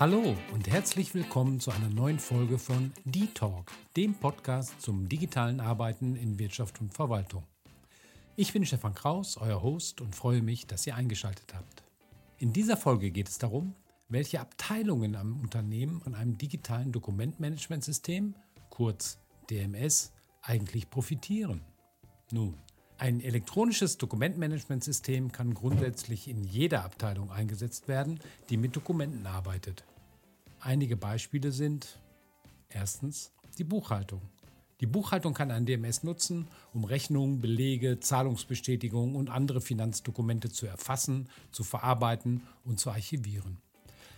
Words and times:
Hallo 0.00 0.34
und 0.54 0.66
herzlich 0.66 1.12
willkommen 1.12 1.60
zu 1.60 1.70
einer 1.70 1.90
neuen 1.90 2.18
Folge 2.18 2.58
von 2.58 2.90
D-Talk, 3.04 3.70
dem 3.98 4.14
Podcast 4.14 4.80
zum 4.80 5.10
digitalen 5.10 5.60
Arbeiten 5.60 6.16
in 6.16 6.38
Wirtschaft 6.38 6.80
und 6.80 6.94
Verwaltung. 6.94 7.44
Ich 8.34 8.54
bin 8.54 8.64
Stefan 8.64 8.94
Kraus, 8.94 9.36
euer 9.36 9.62
Host 9.62 10.00
und 10.00 10.16
freue 10.16 10.40
mich, 10.40 10.66
dass 10.66 10.86
ihr 10.86 10.96
eingeschaltet 10.96 11.52
habt. 11.52 11.84
In 12.38 12.54
dieser 12.54 12.78
Folge 12.78 13.10
geht 13.10 13.28
es 13.28 13.36
darum, 13.36 13.74
welche 14.08 14.40
Abteilungen 14.40 15.16
am 15.16 15.38
Unternehmen 15.38 16.00
an 16.06 16.14
einem 16.14 16.38
digitalen 16.38 16.92
Dokumentmanagementsystem, 16.92 18.34
kurz 18.70 19.18
DMS, 19.50 20.12
eigentlich 20.40 20.88
profitieren. 20.88 21.60
Nun, 22.32 22.54
ein 23.00 23.22
elektronisches 23.22 23.96
Dokumentmanagementsystem 23.96 25.32
kann 25.32 25.54
grundsätzlich 25.54 26.28
in 26.28 26.44
jeder 26.44 26.84
Abteilung 26.84 27.30
eingesetzt 27.30 27.88
werden, 27.88 28.20
die 28.50 28.58
mit 28.58 28.76
Dokumenten 28.76 29.26
arbeitet. 29.26 29.84
Einige 30.60 30.98
Beispiele 30.98 31.50
sind 31.50 31.98
erstens 32.68 33.32
die 33.56 33.64
Buchhaltung. 33.64 34.20
Die 34.80 34.86
Buchhaltung 34.86 35.32
kann 35.32 35.50
ein 35.50 35.64
DMS 35.64 36.02
nutzen, 36.02 36.46
um 36.74 36.84
Rechnungen, 36.84 37.40
Belege, 37.40 38.00
Zahlungsbestätigungen 38.00 39.16
und 39.16 39.30
andere 39.30 39.62
Finanzdokumente 39.62 40.50
zu 40.50 40.66
erfassen, 40.66 41.30
zu 41.52 41.64
verarbeiten 41.64 42.42
und 42.66 42.80
zu 42.80 42.90
archivieren. 42.90 43.56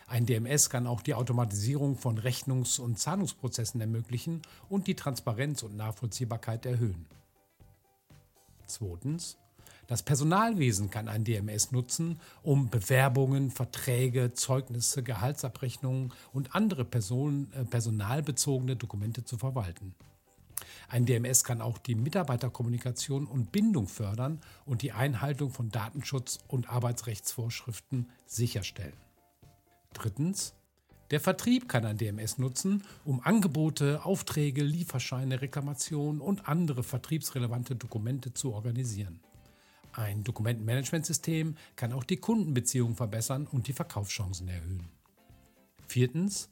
Ein 0.08 0.26
DMS 0.26 0.70
kann 0.70 0.88
auch 0.88 1.02
die 1.02 1.14
Automatisierung 1.14 1.96
von 1.96 2.18
Rechnungs- 2.18 2.80
und 2.80 2.98
Zahlungsprozessen 2.98 3.80
ermöglichen 3.80 4.42
und 4.68 4.88
die 4.88 4.96
Transparenz 4.96 5.62
und 5.62 5.76
Nachvollziehbarkeit 5.76 6.66
erhöhen. 6.66 7.06
Zweitens, 8.72 9.36
das 9.86 10.02
Personalwesen 10.02 10.88
kann 10.88 11.06
ein 11.08 11.24
DMS 11.24 11.72
nutzen, 11.72 12.18
um 12.42 12.70
Bewerbungen, 12.70 13.50
Verträge, 13.50 14.32
Zeugnisse, 14.32 15.02
Gehaltsabrechnungen 15.02 16.14
und 16.32 16.54
andere 16.54 16.86
Person, 16.86 17.52
äh, 17.52 17.66
personalbezogene 17.66 18.76
Dokumente 18.76 19.24
zu 19.24 19.36
verwalten. 19.36 19.94
Ein 20.88 21.04
DMS 21.04 21.44
kann 21.44 21.60
auch 21.60 21.76
die 21.76 21.94
Mitarbeiterkommunikation 21.94 23.26
und 23.26 23.52
Bindung 23.52 23.88
fördern 23.88 24.40
und 24.64 24.80
die 24.80 24.92
Einhaltung 24.92 25.50
von 25.50 25.70
Datenschutz- 25.70 26.38
und 26.48 26.70
Arbeitsrechtsvorschriften 26.70 28.08
sicherstellen. 28.24 28.96
Drittens, 29.92 30.54
der 31.12 31.20
Vertrieb 31.20 31.68
kann 31.68 31.84
ein 31.84 31.98
DMS 31.98 32.38
nutzen, 32.38 32.82
um 33.04 33.20
Angebote, 33.20 34.04
Aufträge, 34.04 34.64
Lieferscheine, 34.64 35.42
Reklamationen 35.42 36.22
und 36.22 36.48
andere 36.48 36.82
vertriebsrelevante 36.82 37.76
Dokumente 37.76 38.32
zu 38.32 38.54
organisieren. 38.54 39.20
Ein 39.92 40.24
Dokumentenmanagementsystem 40.24 41.56
kann 41.76 41.92
auch 41.92 42.04
die 42.04 42.16
Kundenbeziehungen 42.16 42.96
verbessern 42.96 43.46
und 43.46 43.68
die 43.68 43.74
Verkaufschancen 43.74 44.48
erhöhen. 44.48 44.88
Viertens, 45.86 46.48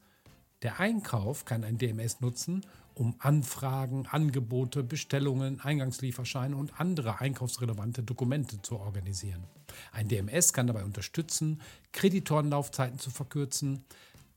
der 0.61 0.79
Einkauf 0.79 1.47
kann 1.47 1.65
ein 1.65 1.79
DMS 1.79 2.21
nutzen, 2.21 2.67
um 2.93 3.15
Anfragen, 3.19 4.07
Angebote, 4.11 4.83
Bestellungen, 4.83 5.59
Eingangslieferscheine 5.61 6.55
und 6.55 6.79
andere 6.79 7.19
einkaufsrelevante 7.19 8.03
Dokumente 8.03 8.61
zu 8.61 8.79
organisieren. 8.79 9.45
Ein 9.93 10.09
DMS 10.09 10.53
kann 10.53 10.67
dabei 10.67 10.85
unterstützen, 10.85 11.63
Kreditorenlaufzeiten 11.93 12.99
zu 12.99 13.09
verkürzen, 13.09 13.85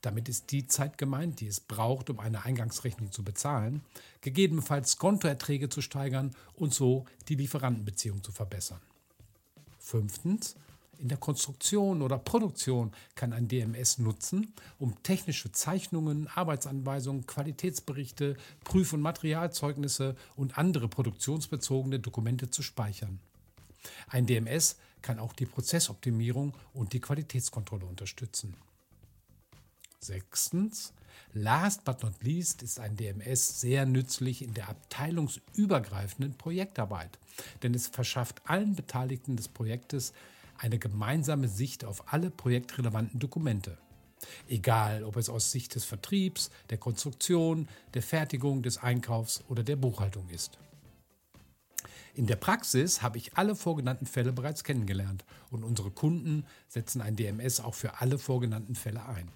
damit 0.04 0.28
ist 0.28 0.52
die 0.52 0.68
Zeit 0.68 0.98
gemeint, 0.98 1.40
die 1.40 1.48
es 1.48 1.62
braucht, 1.62 2.09
um 2.09 2.20
eine 2.20 2.44
Eingangsrechnung 2.44 3.12
zu 3.12 3.23
bezahlen, 3.23 3.82
gegebenenfalls 4.22 4.98
Kontoerträge 4.98 5.70
zu 5.70 5.82
steigern 5.82 6.36
und 6.56 6.73
so 6.73 7.06
die 7.30 7.36
Lieferantenbeziehung 7.36 8.22
zu 8.22 8.31
verbessern. 8.31 8.81
Fünftens, 9.80 10.56
in 11.00 11.08
der 11.08 11.18
Konstruktion 11.18 12.02
oder 12.02 12.18
Produktion 12.18 12.92
kann 13.16 13.34
ein 13.34 13.48
DMS 13.48 13.98
nutzen, 13.98 14.54
um 14.78 15.02
technische 15.04 15.52
Zeichnungen, 15.52 16.28
Arbeitsanweisungen, 16.28 17.26
Qualitätsberichte, 17.26 18.38
Prüf- 18.64 18.94
und 18.94 19.02
Materialzeugnisse 19.02 20.16
und 20.35 20.58
andere 20.58 20.88
produktionsbezogene 20.88 22.00
Dokumente 22.00 22.50
zu 22.50 22.62
speichern. 22.62 23.20
Ein 24.08 24.25
DMS 24.25 24.78
kann 25.02 25.20
auch 25.20 25.34
die 25.34 25.46
Prozessoptimierung 25.46 26.53
und 26.74 26.94
die 26.94 27.02
Qualitätskontrolle 27.02 27.85
unterstützen. 27.85 28.56
Sechstens, 30.06 30.94
last 31.34 31.84
but 31.84 32.03
not 32.03 32.24
least 32.24 32.62
ist 32.62 32.80
ein 32.80 32.96
DMS 32.96 33.62
sehr 33.62 33.86
nützlich 33.86 34.41
in 34.41 34.53
der 34.53 34.69
abteilungsübergreifenden 34.69 36.38
Projektarbeit, 36.38 37.18
denn 37.62 37.74
es 37.74 37.88
verschafft 37.88 38.41
allen 38.46 38.75
Beteiligten 38.75 39.36
des 39.36 39.47
Projektes 39.47 40.14
eine 40.58 40.80
gemeinsame 40.80 41.47
Sicht 41.47 41.86
auf 41.86 42.14
alle 42.14 42.30
projektrelevanten 42.30 43.19
Dokumente. 43.19 43.78
Egal, 44.47 45.03
ob 45.03 45.18
es 45.18 45.30
aus 45.30 45.52
Sicht 45.52 45.75
des 45.75 45.84
Vertriebs, 45.84 46.50
der 46.70 46.78
Konstruktion, 46.78 47.68
der 47.94 48.03
Fertigung, 48.03 48.64
des 48.64 48.78
Einkaufs 48.78 49.44
oder 49.50 49.64
der 49.64 49.75
Buchhaltung 49.75 50.30
ist. 50.30 50.58
In 52.16 52.28
der 52.28 52.35
Praxis 52.35 53.02
habe 53.02 53.18
ich 53.18 53.35
alle 53.38 53.56
vorgenannten 53.56 54.06
Fälle 54.06 54.31
bereits 54.31 54.64
kennengelernt 54.64 55.25
und 55.50 55.64
unsere 55.64 55.90
Kunden 55.90 56.46
setzen 56.68 57.02
ein 57.02 57.16
DMS 57.16 57.59
auch 57.59 57.74
für 57.74 58.02
alle 58.02 58.20
vorgenannten 58.20 58.75
Fälle 58.75 59.06
ein. 59.06 59.30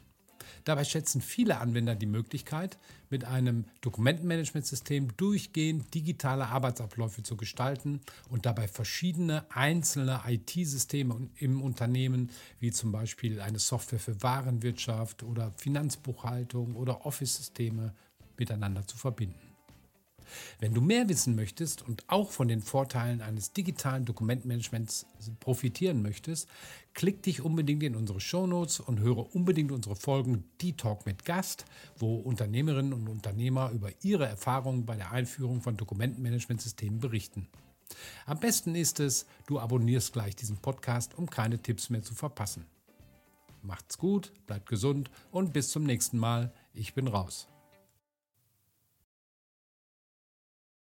Dabei 0.64 0.84
schätzen 0.84 1.22
viele 1.22 1.60
Anwender 1.60 1.96
die 1.96 2.06
Möglichkeit, 2.06 2.78
mit 3.10 3.24
einem 3.26 3.66
Dokumentenmanagementsystem 3.82 5.16
durchgehend 5.18 5.94
digitale 5.94 6.48
Arbeitsabläufe 6.48 7.24
zu 7.24 7.38
gestalten 7.38 8.02
und 8.30 8.46
dabei 8.46 8.68
verschiedene 8.68 9.46
einzelne 9.50 10.22
IT-Systeme 10.28 11.30
im 11.38 11.62
Unternehmen, 11.62 12.32
wie 12.60 12.72
zum 12.72 12.92
Beispiel 12.92 13.40
eine 13.42 13.60
Software 13.60 14.00
für 14.00 14.22
Warenwirtschaft 14.22 15.24
oder 15.24 15.52
Finanzbuchhaltung 15.58 16.76
oder 16.76 17.06
Office-Systeme, 17.06 17.94
miteinander 18.38 18.86
zu 18.86 18.98
verbinden. 18.98 19.47
Wenn 20.60 20.74
du 20.74 20.82
mehr 20.82 21.10
wissen 21.10 21.36
möchtest 21.36 21.82
und 21.82 22.04
auch 22.08 22.32
von 22.32 22.48
den 22.48 22.62
Vorteilen 22.62 23.22
eines 23.22 23.54
digitalen 23.54 24.06
Dokumentmanagements 24.06 25.06
profitieren 25.40 26.02
möchtest, 26.02 26.48
klick 26.94 27.22
dich 27.24 27.42
unbedingt 27.42 27.84
in 27.84 27.96
unsere 27.96 28.20
Shownotes 28.20 28.80
und 28.80 29.00
höre 29.00 29.36
unbedingt 29.36 29.72
unsere 29.72 29.96
Folgen 29.96 30.46
Die 30.62 30.76
Talk 30.76 31.06
mit 31.06 31.26
Gast, 31.26 31.66
wo 31.98 32.16
Unternehmerinnen 32.16 32.94
und 32.94 33.08
Unternehmer 33.08 33.72
über 33.72 33.90
ihre 34.02 34.28
Erfahrungen 34.28 34.86
bei 34.86 34.96
der 34.96 35.12
Einführung 35.12 35.62
von 35.62 35.78
Dokumentenmanagementsystemen 35.78 37.00
berichten. 37.00 37.48
Am 38.26 38.40
besten 38.40 38.76
ist 38.76 39.00
es, 39.00 39.26
du 39.46 39.60
abonnierst 39.60 40.14
gleich 40.14 40.36
diesen 40.36 40.58
Podcast, 40.58 41.18
um 41.18 41.30
keine 41.30 41.62
Tipps 41.62 41.90
mehr 41.90 42.04
zu 42.04 42.16
verpassen. 42.16 42.66
Macht's 43.62 43.98
gut, 43.98 44.32
bleibt 44.46 44.70
gesund 44.70 45.10
und 45.32 45.54
bis 45.54 45.70
zum 45.70 45.84
nächsten 45.84 46.18
Mal. 46.18 46.54
Ich 46.74 46.94
bin 46.94 47.08
raus. 47.08 47.48